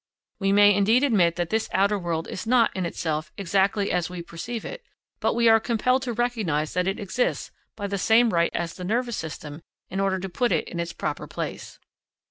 [0.39, 4.23] We may indeed admit that this outer world is not, in itself, exactly as we
[4.23, 4.83] perceive it;
[5.19, 8.83] but we are compelled to recognise that it exists by the same right as the
[8.83, 9.61] nervous system,
[9.91, 11.77] in order to put it in its proper place.